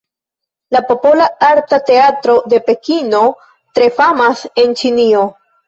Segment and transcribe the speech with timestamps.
[0.75, 3.21] La Popola Arta Teatro de Pekino
[3.79, 5.25] tre famas en Ĉinio.